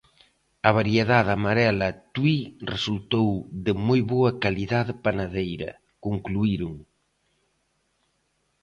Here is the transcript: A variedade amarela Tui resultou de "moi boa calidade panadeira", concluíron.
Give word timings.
A 0.69 0.71
variedade 0.79 1.31
amarela 1.37 1.89
Tui 2.13 2.37
resultou 2.73 3.29
de 3.65 3.71
"moi 3.87 4.01
boa 4.13 4.31
calidade 4.43 4.93
panadeira", 5.05 5.71
concluíron. 6.05 6.73